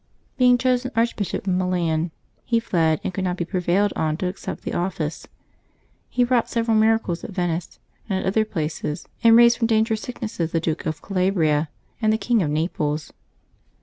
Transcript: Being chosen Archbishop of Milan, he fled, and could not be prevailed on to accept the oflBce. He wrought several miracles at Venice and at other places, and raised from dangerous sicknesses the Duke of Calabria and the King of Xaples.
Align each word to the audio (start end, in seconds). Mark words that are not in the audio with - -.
Being 0.35 0.57
chosen 0.57 0.89
Archbishop 0.95 1.45
of 1.45 1.53
Milan, 1.53 2.09
he 2.43 2.59
fled, 2.59 2.99
and 3.03 3.13
could 3.13 3.23
not 3.23 3.37
be 3.37 3.45
prevailed 3.45 3.93
on 3.95 4.17
to 4.17 4.25
accept 4.27 4.63
the 4.63 4.71
oflBce. 4.71 5.27
He 6.09 6.23
wrought 6.23 6.49
several 6.49 6.75
miracles 6.75 7.23
at 7.23 7.29
Venice 7.29 7.77
and 8.09 8.17
at 8.17 8.25
other 8.25 8.43
places, 8.43 9.05
and 9.23 9.35
raised 9.35 9.59
from 9.59 9.67
dangerous 9.67 10.01
sicknesses 10.01 10.51
the 10.53 10.59
Duke 10.59 10.87
of 10.87 11.03
Calabria 11.03 11.69
and 12.01 12.11
the 12.11 12.17
King 12.17 12.41
of 12.41 12.49
Xaples. 12.49 13.11